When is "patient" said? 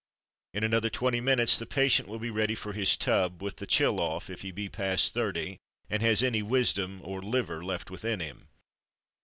1.67-2.07